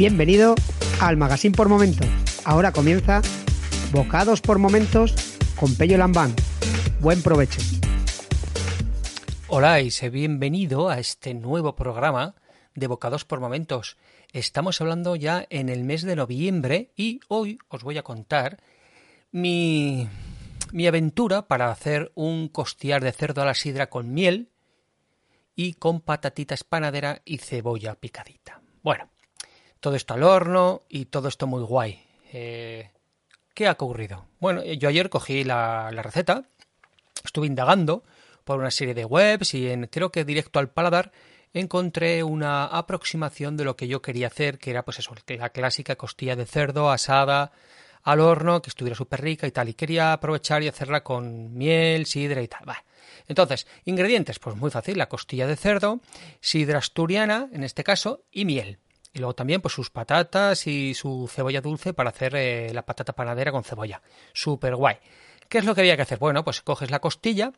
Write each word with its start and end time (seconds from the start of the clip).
Bienvenido 0.00 0.54
al 1.02 1.18
Magazine 1.18 1.54
por 1.54 1.68
Momentos. 1.68 2.06
Ahora 2.46 2.72
comienza 2.72 3.20
Bocados 3.92 4.40
por 4.40 4.58
Momentos 4.58 5.14
con 5.56 5.74
Pello 5.74 5.98
Lambán. 5.98 6.34
Buen 7.00 7.22
provecho. 7.22 7.60
Hola 9.48 9.82
y 9.82 9.90
bienvenido 10.08 10.88
a 10.88 10.98
este 10.98 11.34
nuevo 11.34 11.76
programa 11.76 12.34
de 12.74 12.86
Bocados 12.86 13.26
por 13.26 13.40
Momentos. 13.40 13.98
Estamos 14.32 14.80
hablando 14.80 15.16
ya 15.16 15.46
en 15.50 15.68
el 15.68 15.84
mes 15.84 16.00
de 16.00 16.16
noviembre 16.16 16.92
y 16.96 17.20
hoy 17.28 17.58
os 17.68 17.82
voy 17.82 17.98
a 17.98 18.02
contar 18.02 18.56
mi, 19.32 20.08
mi 20.72 20.86
aventura 20.86 21.46
para 21.46 21.70
hacer 21.70 22.10
un 22.14 22.48
costillar 22.48 23.04
de 23.04 23.12
cerdo 23.12 23.42
a 23.42 23.44
la 23.44 23.54
sidra 23.54 23.90
con 23.90 24.14
miel 24.14 24.48
y 25.54 25.74
con 25.74 26.00
patatitas 26.00 26.64
panadera 26.64 27.20
y 27.26 27.36
cebolla 27.36 27.96
picadita. 27.96 28.62
Bueno, 28.82 29.10
todo 29.80 29.96
esto 29.96 30.14
al 30.14 30.22
horno 30.22 30.82
y 30.88 31.06
todo 31.06 31.28
esto 31.28 31.46
muy 31.46 31.62
guay. 31.62 32.02
Eh, 32.32 32.90
¿Qué 33.54 33.66
ha 33.66 33.72
ocurrido? 33.72 34.26
Bueno, 34.38 34.62
yo 34.64 34.88
ayer 34.88 35.10
cogí 35.10 35.44
la, 35.44 35.90
la, 35.92 36.02
receta, 36.02 36.44
estuve 37.24 37.46
indagando 37.46 38.04
por 38.44 38.58
una 38.58 38.70
serie 38.70 38.94
de 38.94 39.04
webs 39.04 39.54
y 39.54 39.68
en 39.68 39.86
creo 39.86 40.10
que 40.10 40.24
directo 40.24 40.58
al 40.58 40.70
paladar 40.70 41.12
encontré 41.52 42.22
una 42.22 42.66
aproximación 42.66 43.56
de 43.56 43.64
lo 43.64 43.76
que 43.76 43.88
yo 43.88 44.02
quería 44.02 44.28
hacer, 44.28 44.58
que 44.58 44.70
era 44.70 44.84
pues 44.84 45.00
eso, 45.00 45.14
la 45.26 45.50
clásica 45.50 45.96
costilla 45.96 46.36
de 46.36 46.46
cerdo 46.46 46.90
asada 46.90 47.52
al 48.02 48.20
horno, 48.20 48.62
que 48.62 48.70
estuviera 48.70 48.96
súper 48.96 49.20
rica 49.20 49.46
y 49.46 49.50
tal, 49.50 49.68
y 49.68 49.74
quería 49.74 50.12
aprovechar 50.12 50.62
y 50.62 50.68
hacerla 50.68 51.02
con 51.02 51.52
miel, 51.54 52.06
sidra 52.06 52.40
y 52.40 52.48
tal. 52.48 52.64
Entonces, 53.28 53.66
ingredientes, 53.84 54.38
pues 54.38 54.56
muy 54.56 54.70
fácil, 54.70 54.96
la 54.96 55.08
costilla 55.08 55.46
de 55.46 55.56
cerdo, 55.56 56.00
sidra 56.40 56.78
asturiana, 56.78 57.48
en 57.52 57.64
este 57.64 57.84
caso, 57.84 58.24
y 58.30 58.44
miel. 58.44 58.78
Y 59.12 59.18
luego 59.18 59.34
también 59.34 59.60
pues 59.60 59.74
sus 59.74 59.90
patatas 59.90 60.66
y 60.66 60.94
su 60.94 61.28
cebolla 61.28 61.60
dulce 61.60 61.92
para 61.92 62.10
hacer 62.10 62.34
eh, 62.36 62.72
la 62.72 62.86
patata 62.86 63.12
panadera 63.12 63.52
con 63.52 63.64
cebolla. 63.64 64.02
Súper 64.32 64.76
guay. 64.76 64.96
¿Qué 65.48 65.58
es 65.58 65.64
lo 65.64 65.74
que 65.74 65.80
había 65.80 65.96
que 65.96 66.02
hacer? 66.02 66.18
Bueno, 66.18 66.44
pues 66.44 66.60
coges 66.62 66.92
la 66.92 67.00
costilla, 67.00 67.52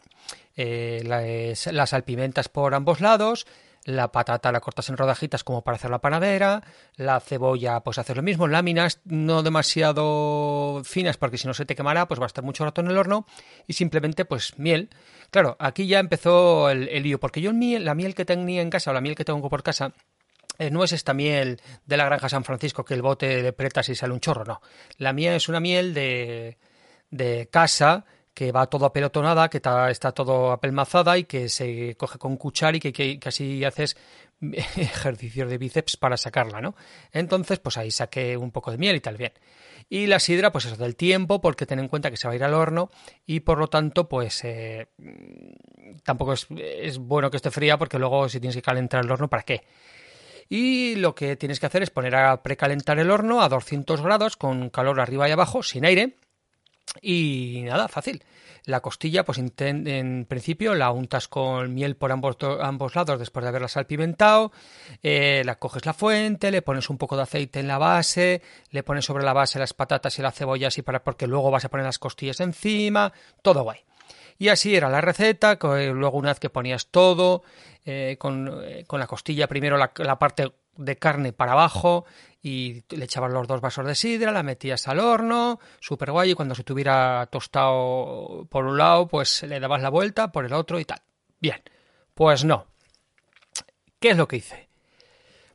eh, 0.56 1.02
las, 1.04 1.66
las 1.66 1.90
salpimentas 1.90 2.48
por 2.48 2.74
ambos 2.74 3.02
lados, 3.02 3.46
la 3.84 4.12
patata 4.12 4.52
la 4.52 4.60
cortas 4.60 4.88
en 4.88 4.96
rodajitas 4.96 5.44
como 5.44 5.62
para 5.62 5.76
hacer 5.76 5.90
la 5.90 6.00
panadera, 6.00 6.62
la 6.96 7.20
cebolla 7.20 7.80
pues 7.80 7.98
hacer 7.98 8.16
lo 8.16 8.22
mismo, 8.22 8.46
láminas 8.46 9.00
no 9.04 9.42
demasiado 9.42 10.82
finas 10.84 11.16
porque 11.16 11.38
si 11.38 11.46
no 11.46 11.54
se 11.54 11.66
te 11.66 11.74
quemará 11.74 12.06
pues 12.06 12.20
va 12.20 12.24
a 12.24 12.28
estar 12.28 12.44
mucho 12.44 12.64
rato 12.64 12.80
en 12.80 12.88
el 12.88 12.98
horno 12.98 13.26
y 13.66 13.72
simplemente 13.72 14.24
pues 14.24 14.58
miel. 14.58 14.90
Claro, 15.30 15.56
aquí 15.58 15.86
ya 15.86 15.98
empezó 15.98 16.70
el, 16.70 17.02
lío 17.02 17.18
porque 17.18 17.40
yo 17.40 17.52
la 17.52 17.94
miel 17.94 18.14
que 18.14 18.24
tenía 18.24 18.62
en 18.62 18.70
casa 18.70 18.90
o 18.90 18.94
la 18.94 19.00
miel 19.00 19.16
que 19.16 19.24
tengo 19.24 19.48
por 19.48 19.62
casa 19.62 19.92
no 20.70 20.84
es 20.84 20.92
esta 20.92 21.14
miel 21.14 21.60
de 21.86 21.96
la 21.96 22.04
granja 22.04 22.28
San 22.28 22.44
Francisco 22.44 22.84
que 22.84 22.94
el 22.94 23.02
bote 23.02 23.42
de 23.42 23.52
pretas 23.52 23.88
y 23.88 23.94
sale 23.94 24.12
un 24.12 24.20
chorro, 24.20 24.44
no. 24.44 24.60
La 24.98 25.12
miel 25.12 25.34
es 25.34 25.48
una 25.48 25.60
miel 25.60 25.94
de, 25.94 26.58
de 27.10 27.48
casa 27.50 28.04
que 28.34 28.52
va 28.52 28.66
todo 28.66 28.86
apelotonada, 28.86 29.50
que 29.50 29.58
está, 29.58 29.90
está, 29.90 30.12
todo 30.12 30.52
apelmazada 30.52 31.18
y 31.18 31.24
que 31.24 31.48
se 31.48 31.94
coge 31.96 32.18
con 32.18 32.36
cuchar 32.36 32.74
y 32.74 32.80
que, 32.80 32.92
que, 32.92 33.18
que, 33.18 33.28
así 33.28 33.64
haces 33.64 33.96
ejercicios 34.40 35.50
de 35.50 35.58
bíceps 35.58 35.96
para 35.96 36.16
sacarla, 36.16 36.60
¿no? 36.60 36.74
Entonces, 37.12 37.58
pues 37.58 37.76
ahí 37.76 37.90
saqué 37.90 38.36
un 38.36 38.50
poco 38.50 38.70
de 38.70 38.78
miel 38.78 38.96
y 38.96 39.00
tal, 39.00 39.16
bien. 39.16 39.32
Y 39.88 40.06
la 40.06 40.18
sidra, 40.18 40.52
pues 40.52 40.64
eso, 40.64 40.76
del 40.76 40.96
tiempo, 40.96 41.40
porque 41.40 41.66
ten 41.66 41.78
en 41.78 41.88
cuenta 41.88 42.10
que 42.10 42.16
se 42.16 42.26
va 42.26 42.32
a 42.32 42.36
ir 42.36 42.44
al 42.44 42.54
horno 42.54 42.90
y 43.26 43.40
por 43.40 43.58
lo 43.58 43.68
tanto, 43.68 44.08
pues 44.08 44.42
eh, 44.44 44.86
tampoco 46.02 46.32
es, 46.32 46.46
es 46.56 46.98
bueno 46.98 47.30
que 47.30 47.36
esté 47.36 47.50
fría 47.50 47.76
porque 47.76 47.98
luego 47.98 48.28
si 48.28 48.40
tienes 48.40 48.56
que 48.56 48.62
calentar 48.62 49.04
el 49.04 49.10
horno, 49.10 49.28
¿para 49.28 49.42
qué? 49.42 49.62
Y 50.48 50.96
lo 50.96 51.14
que 51.14 51.36
tienes 51.36 51.60
que 51.60 51.66
hacer 51.66 51.82
es 51.82 51.90
poner 51.90 52.14
a 52.14 52.42
precalentar 52.42 52.98
el 52.98 53.10
horno 53.10 53.42
a 53.42 53.48
200 53.48 54.00
grados 54.02 54.36
con 54.36 54.70
calor 54.70 55.00
arriba 55.00 55.28
y 55.28 55.32
abajo, 55.32 55.62
sin 55.62 55.84
aire. 55.84 56.16
Y 57.00 57.62
nada, 57.64 57.88
fácil. 57.88 58.22
La 58.64 58.80
costilla, 58.80 59.24
pues 59.24 59.38
en 59.38 60.26
principio 60.28 60.74
la 60.74 60.92
untas 60.92 61.26
con 61.26 61.74
miel 61.74 61.96
por 61.96 62.12
ambos, 62.12 62.36
ambos 62.60 62.94
lados 62.94 63.18
después 63.18 63.42
de 63.42 63.48
haberla 63.48 63.66
salpimentado, 63.66 64.52
eh, 65.02 65.42
la 65.44 65.58
coges 65.58 65.84
la 65.84 65.94
fuente, 65.94 66.52
le 66.52 66.62
pones 66.62 66.88
un 66.88 66.96
poco 66.96 67.16
de 67.16 67.22
aceite 67.22 67.58
en 67.58 67.66
la 67.66 67.78
base, 67.78 68.40
le 68.70 68.84
pones 68.84 69.04
sobre 69.04 69.24
la 69.24 69.32
base 69.32 69.58
las 69.58 69.74
patatas 69.74 70.16
y 70.18 70.22
la 70.22 70.30
cebolla 70.30 70.68
así 70.68 70.82
para 70.82 71.02
porque 71.02 71.26
luego 71.26 71.50
vas 71.50 71.64
a 71.64 71.70
poner 71.70 71.86
las 71.86 71.98
costillas 71.98 72.38
encima, 72.38 73.12
todo 73.42 73.64
guay. 73.64 73.80
Y 74.42 74.48
así 74.48 74.74
era 74.74 74.90
la 74.90 75.00
receta, 75.00 75.56
luego 75.62 76.18
una 76.18 76.30
vez 76.30 76.40
que 76.40 76.50
ponías 76.50 76.88
todo, 76.88 77.44
eh, 77.84 78.16
con, 78.18 78.50
eh, 78.64 78.84
con, 78.88 78.98
la 78.98 79.06
costilla 79.06 79.46
primero 79.46 79.76
la, 79.76 79.92
la, 79.98 80.18
parte 80.18 80.52
de 80.74 80.96
carne 80.96 81.32
para 81.32 81.52
abajo 81.52 82.06
y 82.42 82.82
le 82.90 83.04
echabas 83.04 83.32
los 83.32 83.46
dos 83.46 83.60
vasos 83.60 83.86
de 83.86 83.94
sidra, 83.94 84.32
la 84.32 84.42
metías 84.42 84.88
al 84.88 84.98
horno, 84.98 85.60
súper 85.78 86.10
guay, 86.10 86.32
y 86.32 86.34
cuando 86.34 86.56
se 86.56 86.64
tuviera 86.64 87.28
tostado 87.30 88.48
por 88.50 88.64
un 88.64 88.78
lado, 88.78 89.06
pues 89.06 89.44
le 89.44 89.60
dabas 89.60 89.80
la 89.80 89.90
vuelta 89.90 90.32
por 90.32 90.44
el 90.44 90.54
otro 90.54 90.80
y 90.80 90.86
tal. 90.86 91.02
Bien, 91.38 91.62
pues 92.12 92.44
no. 92.44 92.66
¿Qué 94.00 94.10
es 94.10 94.16
lo 94.16 94.26
que 94.26 94.38
hice? 94.38 94.68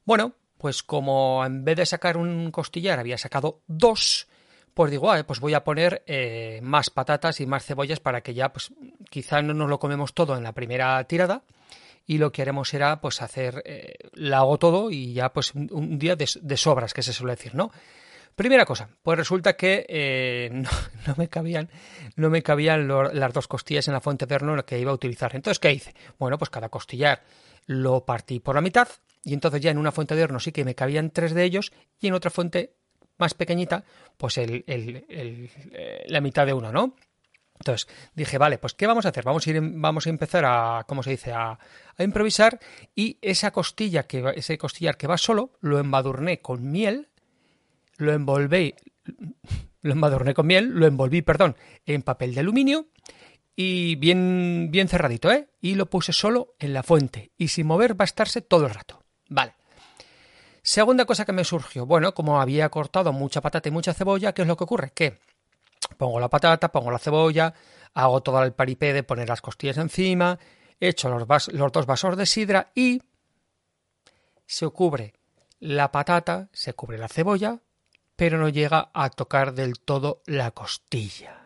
Bueno, 0.05 0.31
pues 0.57 0.81
como 0.81 1.43
en 1.45 1.65
vez 1.65 1.75
de 1.75 1.85
sacar 1.85 2.15
un 2.15 2.51
costillar 2.51 2.99
había 2.99 3.17
sacado 3.17 3.59
dos, 3.67 4.29
pues 4.77 4.91
digo, 4.91 5.11
ah, 5.11 5.23
pues 5.25 5.39
voy 5.39 5.55
a 5.55 5.63
poner 5.63 6.03
eh, 6.05 6.59
más 6.61 6.91
patatas 6.91 7.41
y 7.41 7.47
más 7.47 7.65
cebollas 7.65 7.99
para 7.99 8.21
que 8.21 8.35
ya, 8.35 8.53
pues 8.53 8.71
quizá 9.09 9.41
no 9.41 9.55
nos 9.55 9.71
lo 9.71 9.79
comemos 9.79 10.13
todo 10.13 10.37
en 10.37 10.43
la 10.43 10.51
primera 10.51 11.03
tirada 11.05 11.41
y 12.05 12.19
lo 12.19 12.31
que 12.31 12.43
haremos 12.43 12.69
será, 12.69 13.01
pues 13.01 13.23
hacer, 13.23 13.63
eh, 13.65 13.95
la 14.13 14.37
hago 14.37 14.59
todo 14.59 14.91
y 14.91 15.13
ya, 15.13 15.33
pues 15.33 15.55
un, 15.55 15.97
día 15.97 16.15
de, 16.15 16.27
sobras, 16.27 16.93
que 16.93 17.01
se 17.01 17.11
suele 17.11 17.33
decir, 17.35 17.55
¿no? 17.55 17.71
Primera 18.35 18.65
cosa, 18.65 18.87
pues 19.01 19.17
resulta 19.17 19.57
que 19.57 19.83
eh, 19.89 20.49
no, 20.53 20.69
no, 21.07 21.15
me 21.17 21.27
cabían, 21.27 21.71
no 22.15 22.29
me 22.29 22.43
cabían 22.43 22.87
las 22.87 23.33
dos 23.33 23.47
costillas 23.47 23.87
en 23.87 23.95
la 23.95 23.99
fuente 23.99 24.27
de 24.27 24.35
horno 24.35 24.63
que 24.63 24.77
iba 24.77 24.91
a 24.91 24.93
utilizar. 24.93 25.35
Entonces, 25.35 25.57
¿qué 25.57 25.73
hice? 25.73 25.95
Bueno, 26.19 26.37
pues 26.37 26.51
cada 26.51 26.69
costillar 26.69 27.23
lo 27.65 28.05
partí 28.05 28.39
por 28.39 28.53
la 28.53 28.61
mitad 28.61 28.87
y 29.23 29.33
entonces 29.33 29.59
ya 29.59 29.71
en 29.71 29.79
una 29.79 29.91
fuente 29.91 30.15
de 30.15 30.23
horno 30.23 30.39
sí 30.39 30.51
que 30.51 30.63
me 30.63 30.75
cabían 30.75 31.09
tres 31.09 31.33
de 31.33 31.45
ellos 31.45 31.71
y 31.99 32.09
en 32.09 32.13
otra 32.13 32.29
fuente 32.29 32.75
más 33.17 33.33
pequeñita, 33.33 33.83
pues 34.17 34.37
el, 34.37 34.63
eh, 34.67 36.03
la 36.07 36.21
mitad 36.21 36.45
de 36.45 36.53
uno, 36.53 36.71
¿no? 36.71 36.95
Entonces 37.59 37.87
dije, 38.13 38.37
vale, 38.37 38.57
pues 38.57 38.73
¿qué 38.73 38.87
vamos 38.87 39.05
a 39.05 39.09
hacer? 39.09 39.23
Vamos 39.23 39.45
a, 39.47 39.49
ir, 39.49 39.59
vamos 39.61 40.05
a 40.05 40.09
empezar 40.09 40.45
a, 40.45 40.85
¿cómo 40.87 41.03
se 41.03 41.11
dice?, 41.11 41.33
a, 41.33 41.57
improvisar 41.99 42.59
y 42.95 43.17
esa 43.21 43.51
costilla, 43.51 44.03
que 44.03 44.23
ese 44.35 44.57
costillar 44.57 44.97
que 44.97 45.07
va 45.07 45.17
solo, 45.17 45.53
lo 45.61 45.79
embadurné 45.79 46.41
con 46.41 46.71
miel, 46.71 47.09
lo 47.97 48.13
envolví, 48.13 48.75
lo 49.81 49.93
embadurné 49.93 50.35
con 50.35 50.45
miel, 50.45 50.69
lo 50.69 50.85
envolví, 50.85 51.23
perdón, 51.23 51.55
en 51.87 52.03
papel 52.03 52.35
de 52.35 52.41
aluminio 52.41 52.87
y 53.55 53.95
bien, 53.95 54.67
bien 54.69 54.87
cerradito, 54.87 55.31
¿eh? 55.31 55.49
Y 55.59 55.73
lo 55.73 55.89
puse 55.89 56.13
solo 56.13 56.53
en 56.59 56.73
la 56.73 56.83
fuente 56.83 57.31
y 57.37 57.47
sin 57.47 57.65
mover 57.65 57.95
estarse 57.99 58.41
todo 58.41 58.67
el 58.67 58.73
rato. 58.75 59.03
Vale. 59.29 59.56
Segunda 60.67 61.05
cosa 61.05 61.23
que 61.23 61.31
me 61.31 61.45
surgió, 61.45 61.85
bueno, 61.85 62.13
como 62.13 62.41
había 62.41 62.67
cortado 62.67 63.13
mucha 63.13 63.39
patata 63.39 63.69
y 63.69 63.71
mucha 63.71 63.93
cebolla, 63.93 64.33
¿qué 64.33 64.41
es 64.41 64.47
lo 64.49 64.57
que 64.57 64.65
ocurre? 64.65 64.91
Que 64.93 65.17
pongo 65.97 66.19
la 66.19 66.27
patata, 66.27 66.73
pongo 66.73 66.91
la 66.91 66.99
cebolla, 66.99 67.53
hago 67.93 68.19
todo 68.19 68.43
el 68.43 68.51
paripé 68.51 68.91
de 68.91 69.01
poner 69.01 69.29
las 69.29 69.39
costillas 69.39 69.77
encima, 69.77 70.37
echo 70.81 71.07
los, 71.07 71.47
los 71.53 71.71
dos 71.71 71.85
vasos 71.85 72.17
de 72.17 72.25
sidra 72.25 72.73
y 72.75 73.01
se 74.45 74.67
cubre 74.67 75.13
la 75.61 75.89
patata, 75.89 76.49
se 76.51 76.73
cubre 76.73 76.97
la 76.97 77.07
cebolla, 77.07 77.61
pero 78.17 78.37
no 78.37 78.49
llega 78.49 78.89
a 78.93 79.09
tocar 79.09 79.53
del 79.53 79.79
todo 79.79 80.21
la 80.25 80.51
costilla. 80.51 81.36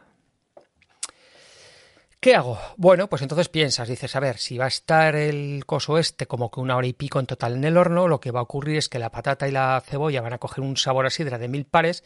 ¿Qué 2.21 2.35
hago? 2.35 2.59
Bueno, 2.77 3.09
pues 3.09 3.23
entonces 3.23 3.49
piensas, 3.49 3.89
dices, 3.89 4.15
a 4.15 4.19
ver, 4.19 4.37
si 4.37 4.55
va 4.55 4.65
a 4.65 4.67
estar 4.67 5.15
el 5.15 5.65
coso 5.65 5.97
este 5.97 6.27
como 6.27 6.51
que 6.51 6.59
una 6.59 6.75
hora 6.75 6.85
y 6.85 6.93
pico 6.93 7.19
en 7.19 7.25
total 7.25 7.55
en 7.55 7.63
el 7.63 7.77
horno, 7.77 8.07
lo 8.07 8.19
que 8.19 8.29
va 8.29 8.41
a 8.41 8.43
ocurrir 8.43 8.77
es 8.77 8.89
que 8.89 8.99
la 8.99 9.09
patata 9.09 9.47
y 9.47 9.51
la 9.51 9.81
cebolla 9.83 10.21
van 10.21 10.33
a 10.33 10.37
coger 10.37 10.63
un 10.63 10.77
sabor 10.77 11.07
a 11.07 11.09
sidra 11.09 11.39
de 11.39 11.47
mil 11.47 11.65
pares, 11.65 12.03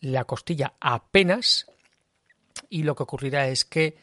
la 0.00 0.24
costilla 0.24 0.74
apenas, 0.80 1.66
y 2.68 2.82
lo 2.82 2.96
que 2.96 3.04
ocurrirá 3.04 3.46
es 3.46 3.64
que 3.64 3.96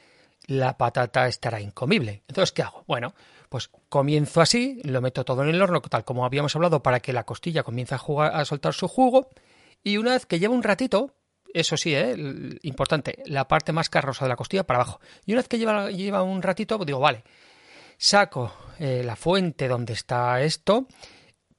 la 0.48 0.78
patata 0.78 1.28
estará 1.28 1.60
incomible. 1.60 2.24
Entonces, 2.30 2.54
¿qué 2.54 2.62
hago? 2.62 2.86
Bueno, 2.88 3.14
pues 3.50 3.70
comienzo 3.90 4.40
así, 4.40 4.80
lo 4.86 5.02
meto 5.02 5.26
todo 5.26 5.44
en 5.44 5.50
el 5.50 5.62
horno, 5.62 5.82
tal 5.82 6.06
como 6.06 6.24
habíamos 6.24 6.56
hablado, 6.56 6.82
para 6.82 7.02
que 7.02 7.12
la 7.12 7.26
costilla 7.26 7.64
comience 7.64 7.94
a, 7.94 7.98
jugar, 7.98 8.34
a 8.34 8.46
soltar 8.46 8.74
su 8.74 8.88
jugo. 8.88 9.28
Y 9.84 9.98
una 9.98 10.12
vez 10.12 10.26
que 10.26 10.40
lleva 10.40 10.54
un 10.54 10.64
ratito, 10.64 11.14
eso 11.54 11.78
sí, 11.78 11.94
¿eh? 11.96 12.16
importante, 12.64 13.22
la 13.26 13.48
parte 13.48 13.72
más 13.72 13.90
carrosa 13.90 14.26
de 14.26 14.30
la 14.30 14.36
costilla 14.36 14.66
para 14.66 14.82
abajo. 14.82 15.00
Y 15.26 15.34
una 15.34 15.42
vez 15.42 15.48
que 15.48 15.58
lleva, 15.58 15.92
lleva 15.92 16.24
un 16.24 16.42
ratito, 16.42 16.78
digo, 16.86 17.00
vale, 17.00 17.24
saco 17.98 18.54
eh, 18.80 19.04
la 19.06 19.16
fuente 19.16 19.68
donde 19.68 19.94
está 19.94 20.42
esto, 20.42 20.88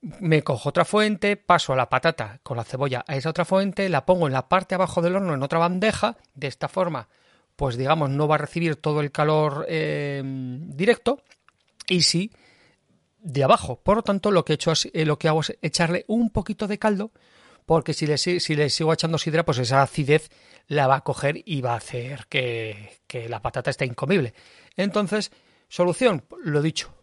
me 0.01 0.43
cojo 0.43 0.71
otra 0.71 0.85
fuente, 0.85 1.37
paso 1.37 1.73
a 1.73 1.77
la 1.77 1.89
patata 1.89 2.41
con 2.43 2.57
la 2.57 2.65
cebolla 2.65 3.05
a 3.07 3.17
esa 3.17 3.31
otra 3.31 3.45
fuente, 3.45 3.89
la 3.89 4.05
pongo 4.05 4.27
en 4.27 4.33
la 4.33 4.49
parte 4.49 4.75
abajo 4.75 5.01
del 5.01 5.17
horno 5.17 5.35
en 5.35 5.43
otra 5.43 5.59
bandeja, 5.59 6.17
de 6.35 6.49
esta 6.49 6.69
forma, 6.69 7.09
pues 7.57 7.77
digamos, 7.77 8.11
no 8.11 8.27
va 8.27 8.35
a 8.35 8.39
recibir 8.39 8.77
todo 8.77 9.01
el 9.01 9.13
calor 9.13 9.67
eh, 9.69 10.23
directo, 10.25 11.23
y 11.89 12.03
sí 12.03 12.31
de 13.23 13.45
abajo. 13.45 13.81
Por 13.83 13.97
lo 13.97 14.03
tanto, 14.03 14.31
lo 14.31 14.45
que, 14.45 14.53
he 14.53 14.55
hecho 14.55 14.73
eh, 14.93 15.05
lo 15.05 15.19
que 15.19 15.29
hago 15.29 15.41
es 15.41 15.57
echarle 15.63 16.05
un 16.09 16.31
poquito 16.31 16.67
de 16.67 16.79
caldo, 16.79 17.13
porque 17.67 17.95
si 17.95 18.07
le, 18.07 18.19
si 18.19 18.55
le 18.55 18.71
sigo 18.71 18.93
echando 18.93 19.19
sidra, 19.19 19.45
pues 19.45 19.59
esa 19.59 19.83
acidez 19.83 20.31
la 20.69 20.87
va 20.87 20.97
a 20.97 21.01
coger 21.03 21.43
y 21.45 21.61
va 21.61 21.75
a 21.75 21.77
hacer 21.77 22.27
que, 22.29 23.01
que 23.07 23.29
la 23.29 23.43
patata 23.43 23.71
esté 23.71 23.85
incomible. 23.85 24.35
Entonces, 24.77 25.31
solución, 25.69 26.25
lo 26.45 26.63
dicho, 26.63 26.95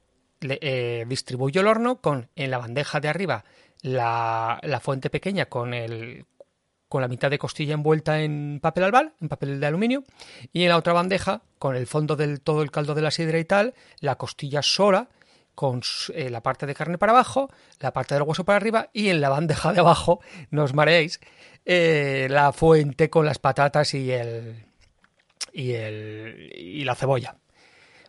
eh, 0.41 1.05
distribuyo 1.07 1.61
el 1.61 1.67
horno 1.67 1.99
con 1.99 2.29
en 2.35 2.51
la 2.51 2.59
bandeja 2.59 3.01
de 3.01 3.09
arriba 3.09 3.43
la, 3.81 4.79
fuente 4.81 5.09
pequeña 5.09 5.47
con 5.47 5.73
el 5.73 6.25
con 6.87 7.01
la 7.01 7.07
mitad 7.07 7.29
de 7.29 7.37
costilla 7.37 7.75
envuelta 7.75 8.19
en 8.21 8.59
papel 8.61 8.85
albal, 8.85 9.13
en 9.21 9.29
papel 9.29 9.59
de 9.59 9.67
aluminio, 9.67 10.03
y 10.51 10.63
en 10.63 10.69
la 10.69 10.77
otra 10.77 10.91
bandeja, 10.91 11.43
con 11.59 11.75
el 11.75 11.85
fondo 11.85 12.15
del 12.15 12.41
todo 12.41 12.63
el 12.63 12.71
caldo 12.71 12.95
de 12.95 13.03
la 13.03 13.11
sidra 13.11 13.37
y 13.37 13.45
tal, 13.45 13.75
la 13.99 14.15
costilla 14.15 14.63
sola, 14.63 15.07
con 15.59 15.81
eh, 16.13 16.29
la 16.29 16.41
parte 16.41 16.65
de 16.65 16.73
carne 16.73 16.97
para 16.97 17.11
abajo, 17.11 17.49
la 17.81 17.91
parte 17.91 18.15
del 18.15 18.23
hueso 18.23 18.45
para 18.45 18.55
arriba, 18.55 18.89
y 18.93 19.09
en 19.09 19.19
la 19.19 19.27
bandeja 19.27 19.73
de 19.73 19.81
abajo, 19.81 20.21
no 20.51 20.63
os 20.63 20.73
mareéis, 20.73 21.19
eh, 21.65 22.27
la 22.29 22.53
fuente 22.53 23.09
con 23.09 23.25
las 23.25 23.39
patatas 23.39 23.93
y 23.93 24.09
el, 24.09 24.63
y 25.51 25.73
el 25.73 26.49
y 26.55 26.85
la 26.85 26.95
cebolla 26.95 27.35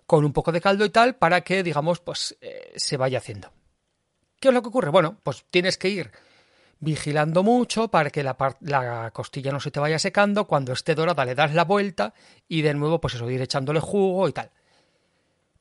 con 0.06 0.24
un 0.24 0.32
poco 0.32 0.52
de 0.52 0.60
caldo 0.60 0.84
y 0.84 0.90
tal 0.90 1.16
para 1.16 1.40
que, 1.40 1.64
digamos, 1.64 1.98
pues 1.98 2.38
eh, 2.40 2.72
se 2.76 2.96
vaya 2.96 3.18
haciendo. 3.18 3.50
¿Qué 4.38 4.46
es 4.46 4.54
lo 4.54 4.62
que 4.62 4.68
ocurre? 4.68 4.90
Bueno, 4.90 5.18
pues 5.24 5.44
tienes 5.50 5.76
que 5.76 5.88
ir 5.88 6.12
vigilando 6.78 7.42
mucho 7.42 7.88
para 7.88 8.10
que 8.10 8.22
la, 8.22 8.36
la, 8.60 9.10
costilla 9.10 9.50
no 9.50 9.58
se 9.58 9.72
te 9.72 9.80
vaya 9.80 9.98
secando. 9.98 10.46
Cuando 10.46 10.72
esté 10.72 10.94
dorada 10.94 11.24
le 11.24 11.34
das 11.34 11.52
la 11.52 11.64
vuelta 11.64 12.14
y 12.46 12.62
de 12.62 12.74
nuevo, 12.74 13.00
pues 13.00 13.14
eso, 13.14 13.28
ir 13.28 13.42
echándole 13.42 13.80
jugo 13.80 14.28
y 14.28 14.32
tal. 14.32 14.52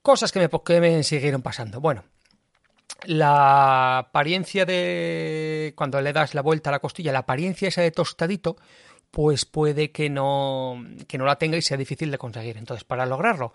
Cosas 0.01 0.31
que 0.31 0.39
me, 0.39 0.49
que 0.49 0.79
me 0.79 1.03
siguieron 1.03 1.41
pasando. 1.41 1.81
Bueno, 1.81 2.03
la 3.05 3.99
apariencia 3.99 4.65
de 4.65 5.73
cuando 5.75 6.01
le 6.01 6.13
das 6.13 6.33
la 6.33 6.41
vuelta 6.41 6.69
a 6.69 6.71
la 6.71 6.79
costilla, 6.79 7.11
la 7.11 7.19
apariencia 7.19 7.67
esa 7.67 7.81
de 7.81 7.91
tostadito, 7.91 8.57
pues 9.11 9.45
puede 9.45 9.91
que 9.91 10.09
no, 10.09 10.83
que 11.07 11.17
no 11.17 11.25
la 11.25 11.37
tenga 11.37 11.57
y 11.57 11.61
sea 11.61 11.77
difícil 11.77 12.11
de 12.11 12.17
conseguir. 12.17 12.57
Entonces, 12.57 12.83
para 12.83 13.05
lograrlo, 13.05 13.53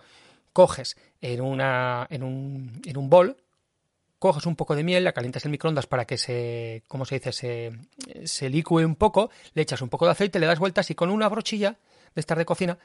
coges 0.53 0.97
en, 1.21 1.41
una, 1.41 2.07
en, 2.11 2.23
un, 2.23 2.81
en 2.85 2.97
un 2.97 3.11
bol, 3.11 3.37
coges 4.19 4.47
un 4.47 4.57
poco 4.57 4.75
de 4.75 4.85
miel, 4.85 5.05
la 5.05 5.13
calientas 5.13 5.45
en 5.45 5.51
microondas 5.51 5.87
para 5.87 6.07
que 6.07 6.19
se, 6.19 6.83
¿cómo 6.89 7.05
se 7.05 7.17
dice?, 7.17 7.33
se, 7.33 7.73
se 8.25 8.49
licue 8.49 8.85
un 8.85 8.97
poco, 8.97 9.31
le 9.55 9.63
echas 9.63 9.83
un 9.83 9.89
poco 9.89 10.07
de 10.07 10.13
aceite, 10.13 10.39
le 10.39 10.47
das 10.47 10.59
vueltas 10.59 10.91
y 10.91 10.95
con 10.95 11.11
una 11.11 11.29
brochilla 11.29 11.77
de 12.15 12.21
estar 12.21 12.39
de 12.39 12.45
cocina 12.45 12.79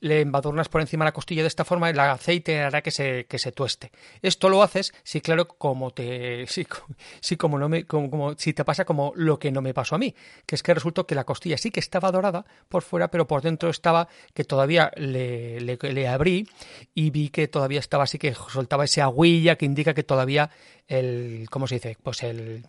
le 0.00 0.20
embadurnas 0.20 0.68
por 0.68 0.80
encima 0.80 1.04
la 1.04 1.12
costilla 1.12 1.42
de 1.42 1.48
esta 1.48 1.64
forma, 1.64 1.88
el 1.88 1.98
aceite 1.98 2.60
hará 2.60 2.82
que 2.82 2.90
se, 2.90 3.26
que 3.26 3.38
se 3.38 3.52
tueste. 3.52 3.90
Esto 4.20 4.48
lo 4.48 4.62
haces, 4.62 4.92
si 5.02 5.20
claro, 5.20 5.48
como 5.48 5.92
te, 5.92 6.46
si, 7.20 7.36
como 7.36 7.58
no 7.58 7.68
me, 7.68 7.86
como, 7.86 8.34
si 8.36 8.52
te 8.52 8.64
pasa 8.64 8.84
como 8.84 9.12
lo 9.16 9.38
que 9.38 9.50
no 9.50 9.62
me 9.62 9.72
pasó 9.72 9.94
a 9.94 9.98
mí, 9.98 10.14
que 10.46 10.56
es 10.56 10.62
que 10.62 10.74
resultó 10.74 11.06
que 11.06 11.14
la 11.14 11.24
costilla 11.24 11.56
sí 11.56 11.70
que 11.70 11.80
estaba 11.80 12.12
dorada 12.12 12.44
por 12.68 12.82
fuera, 12.82 13.10
pero 13.10 13.26
por 13.26 13.42
dentro 13.42 13.70
estaba 13.70 14.08
que 14.34 14.44
todavía 14.44 14.90
le, 14.96 15.60
le, 15.60 16.08
abrí 16.08 16.48
y 16.94 17.10
vi 17.10 17.30
que 17.30 17.48
todavía 17.48 17.80
estaba 17.80 18.04
así 18.04 18.18
que 18.18 18.34
soltaba 18.34 18.84
esa 18.84 19.04
aguilla 19.04 19.56
que 19.56 19.64
indica 19.64 19.94
que 19.94 20.02
todavía 20.02 20.50
el, 20.86 21.46
¿cómo 21.50 21.66
se 21.66 21.76
dice? 21.76 21.96
Pues 22.02 22.22
el, 22.22 22.66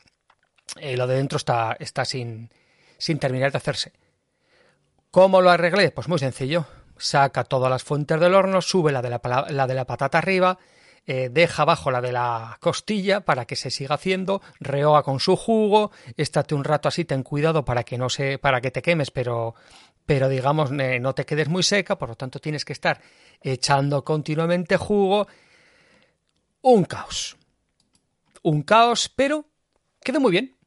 eh, 0.80 0.96
lo 0.96 1.06
de 1.06 1.16
dentro 1.16 1.38
está, 1.38 1.76
está 1.80 2.06
sin, 2.06 2.50
sin 2.98 3.20
terminar 3.20 3.52
de 3.52 3.58
hacerse. 3.58 3.92
¿Cómo 5.16 5.40
lo 5.40 5.50
arreglé? 5.50 5.92
Pues 5.92 6.10
muy 6.10 6.20
sencillo 6.20 6.66
saca 6.98 7.46
todas 7.46 7.70
las 7.70 7.86
fuentes 7.86 8.20
del 8.20 8.34
horno, 8.34 8.62
sube 8.62 8.92
la 8.92 9.02
de 9.02 9.10
la, 9.10 9.66
de 9.66 9.74
la 9.74 9.88
patata 9.88 10.18
arriba, 10.18 10.60
eh, 11.06 11.30
deja 11.32 11.62
abajo 11.62 11.90
la 11.90 12.02
de 12.02 12.12
la 12.12 12.58
costilla 12.60 13.22
para 13.22 13.46
que 13.46 13.56
se 13.56 13.72
siga 13.72 13.96
haciendo, 13.96 14.42
rehoga 14.60 15.04
con 15.04 15.22
su 15.22 15.38
jugo, 15.38 15.92
estate 16.18 16.54
un 16.54 16.66
rato 16.66 16.90
así, 16.90 17.06
ten 17.06 17.24
cuidado 17.24 17.64
para 17.64 17.86
que 17.86 17.98
no 17.98 18.10
se, 18.10 18.40
para 18.40 18.60
que 18.60 18.72
te 18.72 18.82
quemes, 18.82 19.10
pero, 19.10 19.56
pero 20.06 20.28
digamos 20.28 20.70
eh, 20.78 21.00
no 21.00 21.16
te 21.16 21.26
quedes 21.26 21.48
muy 21.48 21.64
seca, 21.64 21.98
por 21.98 22.10
lo 22.10 22.16
tanto 22.16 22.40
tienes 22.40 22.66
que 22.66 22.74
estar 22.74 23.00
echando 23.40 24.04
continuamente 24.04 24.76
jugo. 24.76 25.30
Un 26.60 26.84
caos. 26.84 27.38
Un 28.42 28.64
caos, 28.64 29.10
pero 29.16 29.46
quedó 30.04 30.20
muy 30.20 30.32
bien 30.32 30.58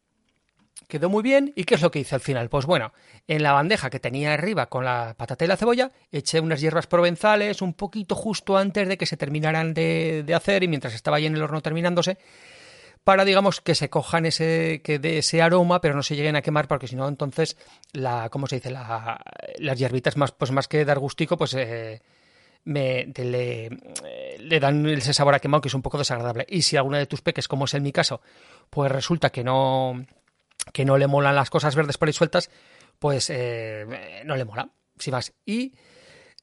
quedó 0.87 1.09
muy 1.09 1.23
bien. 1.23 1.53
¿Y 1.57 1.65
qué 1.65 1.75
es 1.75 1.83
lo 1.83 1.91
que 1.91 2.01
hice 2.01 2.15
al 2.15 2.21
final? 2.21 2.49
Pues 2.49 2.67
bueno, 2.67 2.93
en 3.27 3.43
la 3.43 3.53
bandeja 3.53 3.91
que 3.91 4.01
tenía 4.01 4.35
arriba 4.35 4.67
con 4.67 4.85
la 4.85 5.15
patata 5.17 5.45
y 5.45 5.49
la 5.49 5.57
cebolla, 5.57 5.93
eché 6.13 6.41
unas 6.41 6.61
hierbas 6.61 6.87
provenzales 6.87 7.63
un 7.63 7.75
poquito 7.75 8.15
justo 8.15 8.57
antes 8.57 8.89
de 8.89 8.97
que 8.97 9.07
se 9.07 9.17
terminaran 9.17 9.75
de, 9.75 10.25
hacer 10.35 10.63
y 10.63 10.69
mientras 10.69 10.95
estaba 10.95 11.17
ahí 11.17 11.27
en 11.27 11.35
el 11.35 11.43
horno 11.43 11.61
terminándose, 11.61 12.19
para 13.05 13.25
digamos 13.25 13.61
que 13.61 13.75
se 13.75 13.91
cojan 13.91 14.27
ese 14.27 14.81
que 14.85 14.99
de 14.99 15.19
ese 15.19 15.41
aroma 15.41 15.81
pero 15.81 15.95
no 15.95 16.03
se 16.03 16.15
lleguen 16.15 16.37
a 16.37 16.43
quemar 16.43 16.69
porque 16.69 16.87
si 16.87 16.95
no 16.95 17.09
entonces 17.09 17.57
la 17.93 18.29
cómo 18.29 18.47
se 18.47 18.57
dice 18.57 18.71
la, 18.71 19.21
las 19.59 19.79
hierbitas 19.79 20.19
más 20.19 20.33
pues 20.33 20.51
más 20.51 20.69
que 20.69 20.85
dar 20.85 20.99
gustico 20.99 21.39
pues 21.39 21.55
eh, 21.55 22.03
me, 22.65 23.07
le, 23.17 23.71
le, 24.39 24.61
dan 24.61 24.87
ese 24.87 25.15
sabor 25.15 25.35
a 25.35 25.39
quemado 25.39 25.63
que 25.63 25.69
es 25.69 25.75
un 25.75 25.81
poco 25.81 25.97
desagradable 25.97 26.45
y 26.51 26.63
si 26.63 26.77
alguna 26.77 26.99
de 26.99 27.07
tus 27.07 27.23
peques 27.23 27.49
como 27.49 27.65
es 27.65 27.73
en 27.73 27.83
mi 27.83 27.93
caso 27.93 28.21
pues 28.69 28.93
resulta 28.93 29.31
que 29.31 29.43
no 29.43 30.05
que 30.73 30.85
no 30.85 30.99
le 30.99 31.07
molan 31.07 31.35
las 31.35 31.51
cosas 31.51 31.75
verdes 31.75 31.99
por 31.99 32.09
ahí 32.09 32.13
sueltas, 32.13 32.51
pues 32.99 33.31
eh, 33.31 34.23
no 34.25 34.37
le 34.37 34.45
mola, 34.45 34.71
si 34.99 35.11
vas. 35.11 35.33
Y 35.45 35.75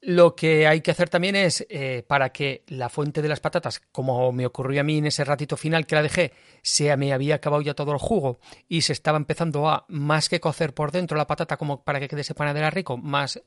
lo 0.02 0.36
que 0.36 0.66
hay 0.66 0.82
que 0.82 0.90
hacer 0.90 1.08
también 1.08 1.36
es, 1.36 1.66
eh, 1.68 2.04
para 2.06 2.30
que 2.30 2.64
la 2.68 2.88
fuente 2.88 3.22
de 3.22 3.28
las 3.28 3.40
patatas, 3.40 3.80
como 3.92 4.30
me 4.30 4.46
ocurrió 4.46 4.80
a 4.80 4.84
mí 4.84 4.98
en 4.98 5.06
ese 5.06 5.24
ratito 5.24 5.56
final 5.56 5.86
que 5.86 5.94
la 5.94 6.02
dejé, 6.02 6.32
se 6.62 6.94
me 6.96 7.12
había 7.12 7.36
acabado 7.36 7.62
ya 7.62 7.74
todo 7.74 7.92
el 7.92 7.98
jugo 7.98 8.38
y 8.68 8.82
se 8.82 8.92
estaba 8.92 9.16
empezando 9.16 9.68
a, 9.68 9.84
más 9.88 10.28
que 10.28 10.38
cocer 10.38 10.74
por 10.74 10.92
dentro 10.92 11.16
la 11.16 11.26
patata 11.26 11.56
como 11.56 11.82
para 11.82 11.98
que 11.98 12.08
quede 12.08 12.20
ese 12.20 12.34
panadera 12.34 12.70
rico, 12.70 12.96
más 12.96 13.42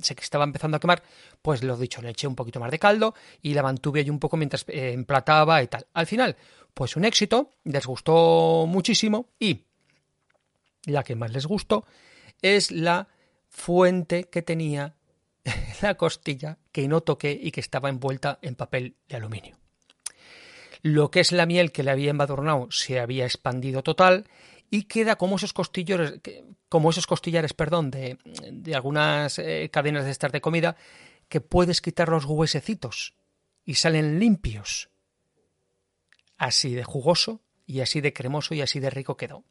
se 0.00 0.14
que 0.14 0.22
estaba 0.22 0.44
empezando 0.44 0.76
a 0.76 0.80
quemar, 0.80 1.02
pues 1.42 1.62
lo 1.62 1.76
dicho, 1.76 2.00
le 2.00 2.10
eché 2.10 2.26
un 2.26 2.36
poquito 2.36 2.60
más 2.60 2.70
de 2.70 2.78
caldo 2.78 3.14
y 3.42 3.54
la 3.54 3.62
mantuve 3.62 4.00
ahí 4.00 4.10
un 4.10 4.18
poco 4.18 4.36
mientras 4.36 4.64
eh, 4.68 4.92
emplataba 4.92 5.62
y 5.62 5.66
tal. 5.66 5.86
Al 5.92 6.06
final, 6.06 6.36
pues 6.72 6.96
un 6.96 7.04
éxito, 7.04 7.50
les 7.64 7.84
gustó 7.86 8.66
muchísimo 8.66 9.30
y 9.38 9.66
la 10.84 11.02
que 11.02 11.16
más 11.16 11.32
les 11.32 11.46
gustó, 11.46 11.84
es 12.42 12.70
la 12.70 13.08
fuente 13.48 14.24
que 14.24 14.42
tenía 14.42 14.94
la 15.82 15.96
costilla 15.96 16.58
que 16.72 16.88
no 16.88 17.00
toqué 17.00 17.38
y 17.40 17.50
que 17.50 17.60
estaba 17.60 17.88
envuelta 17.88 18.38
en 18.42 18.54
papel 18.54 18.96
de 19.08 19.16
aluminio. 19.16 19.56
Lo 20.82 21.10
que 21.10 21.20
es 21.20 21.32
la 21.32 21.46
miel 21.46 21.72
que 21.72 21.82
le 21.82 21.90
había 21.90 22.10
embadurnado 22.10 22.68
se 22.70 23.00
había 23.00 23.24
expandido 23.24 23.82
total 23.82 24.28
y 24.70 24.84
queda 24.84 25.16
como 25.16 25.36
esos 25.36 25.52
costillares, 25.52 26.20
como 26.68 26.90
esos 26.90 27.06
costillares, 27.06 27.52
perdón, 27.52 27.90
de, 27.90 28.18
de 28.52 28.74
algunas 28.74 29.38
eh, 29.38 29.70
cadenas 29.72 30.04
de 30.04 30.10
estas 30.10 30.30
de 30.30 30.40
comida 30.40 30.76
que 31.28 31.40
puedes 31.40 31.80
quitar 31.80 32.08
los 32.08 32.24
huesecitos 32.24 33.14
y 33.64 33.74
salen 33.74 34.18
limpios. 34.18 34.90
Así 36.36 36.74
de 36.74 36.84
jugoso 36.84 37.40
y 37.66 37.80
así 37.80 38.00
de 38.00 38.12
cremoso 38.12 38.54
y 38.54 38.62
así 38.62 38.78
de 38.78 38.90
rico 38.90 39.16
quedó. 39.16 39.44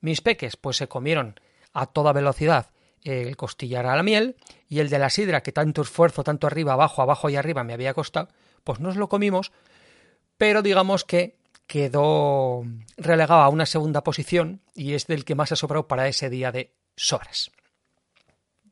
Mis 0.00 0.20
peques 0.20 0.56
pues 0.56 0.76
se 0.76 0.88
comieron 0.88 1.38
a 1.72 1.86
toda 1.86 2.12
velocidad 2.12 2.70
el 3.02 3.36
costillar 3.36 3.86
a 3.86 3.96
la 3.96 4.02
miel 4.02 4.36
y 4.68 4.78
el 4.80 4.88
de 4.88 4.98
la 4.98 5.10
sidra 5.10 5.42
que 5.42 5.52
tanto 5.52 5.82
esfuerzo, 5.82 6.24
tanto 6.24 6.46
arriba, 6.46 6.72
abajo, 6.72 7.02
abajo 7.02 7.28
y 7.28 7.36
arriba 7.36 7.62
me 7.62 7.74
había 7.74 7.94
costado, 7.94 8.28
pues 8.64 8.80
nos 8.80 8.96
lo 8.96 9.08
comimos, 9.08 9.52
pero 10.38 10.62
digamos 10.62 11.04
que 11.04 11.36
quedó 11.66 12.64
relegado 12.96 13.42
a 13.42 13.48
una 13.48 13.66
segunda 13.66 14.02
posición 14.02 14.62
y 14.74 14.94
es 14.94 15.06
del 15.06 15.24
que 15.24 15.34
más 15.34 15.52
ha 15.52 15.56
sobrado 15.56 15.86
para 15.86 16.08
ese 16.08 16.30
día 16.30 16.50
de 16.50 16.74
sobras. 16.96 17.50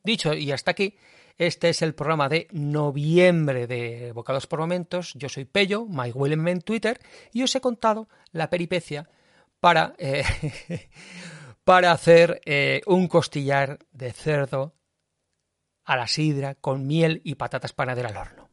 Dicho 0.03 0.33
y 0.33 0.51
hasta 0.51 0.71
aquí, 0.71 0.97
este 1.37 1.69
es 1.69 1.81
el 1.81 1.95
programa 1.95 2.29
de 2.29 2.47
noviembre 2.51 3.67
de 3.67 4.11
Bocados 4.11 4.47
por 4.47 4.59
Momentos. 4.59 5.13
Yo 5.15 5.29
soy 5.29 5.45
Pello, 5.45 5.85
MyWilliam 5.85 6.47
en 6.47 6.61
Twitter, 6.61 6.99
y 7.31 7.43
os 7.43 7.55
he 7.55 7.61
contado 7.61 8.07
la 8.31 8.49
peripecia 8.49 9.09
para, 9.63 9.95
eh, 9.97 10.25
para 11.63 11.93
hacer 11.93 12.41
eh, 12.43 12.81
un 12.85 13.07
costillar 13.07 13.79
de 13.93 14.11
cerdo 14.11 14.75
a 15.85 15.95
la 15.95 16.05
sidra 16.09 16.55
con 16.55 16.85
miel 16.85 17.21
y 17.23 17.35
patatas 17.35 17.71
panaderas 17.71 18.11
al 18.11 18.17
horno. 18.17 18.49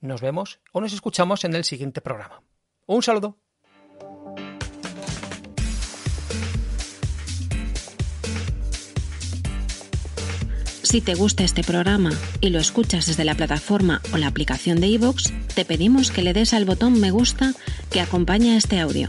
Nos 0.00 0.20
vemos 0.20 0.58
o 0.72 0.80
nos 0.80 0.92
escuchamos 0.92 1.44
en 1.44 1.54
el 1.54 1.62
siguiente 1.62 2.00
programa. 2.00 2.42
Un 2.86 3.04
saludo. 3.04 3.38
Si 10.82 11.00
te 11.00 11.14
gusta 11.14 11.44
este 11.44 11.62
programa 11.62 12.10
y 12.40 12.50
lo 12.50 12.58
escuchas 12.58 13.06
desde 13.06 13.24
la 13.24 13.36
plataforma 13.36 14.02
o 14.12 14.16
la 14.16 14.26
aplicación 14.26 14.80
de 14.80 14.88
iVoox, 14.88 15.30
te 15.54 15.64
pedimos 15.64 16.10
que 16.10 16.22
le 16.22 16.32
des 16.32 16.54
al 16.54 16.64
botón 16.64 17.00
me 17.00 17.12
gusta 17.12 17.52
que 17.88 18.00
acompaña 18.00 18.56
este 18.56 18.80
audio. 18.80 19.08